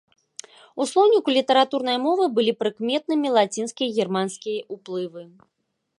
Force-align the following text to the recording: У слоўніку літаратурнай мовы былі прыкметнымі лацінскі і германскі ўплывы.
У 0.79 0.85
слоўніку 0.91 1.29
літаратурнай 1.37 1.97
мовы 2.07 2.23
былі 2.39 2.57
прыкметнымі 2.61 3.27
лацінскі 3.39 3.83
і 3.91 3.95
германскі 4.05 4.53
ўплывы. 4.79 5.23